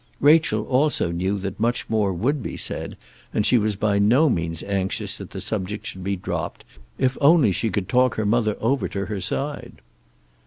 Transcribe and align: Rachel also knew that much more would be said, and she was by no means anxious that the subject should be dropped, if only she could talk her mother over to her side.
Rachel 0.19 0.63
also 0.63 1.11
knew 1.11 1.37
that 1.37 1.59
much 1.59 1.87
more 1.87 2.11
would 2.11 2.41
be 2.41 2.57
said, 2.57 2.97
and 3.35 3.45
she 3.45 3.59
was 3.59 3.75
by 3.75 3.99
no 3.99 4.29
means 4.31 4.63
anxious 4.63 5.15
that 5.19 5.29
the 5.29 5.39
subject 5.39 5.85
should 5.85 6.03
be 6.03 6.15
dropped, 6.15 6.65
if 6.97 7.19
only 7.21 7.51
she 7.51 7.69
could 7.69 7.87
talk 7.87 8.15
her 8.15 8.25
mother 8.25 8.57
over 8.61 8.87
to 8.87 9.05
her 9.05 9.21
side. 9.21 9.73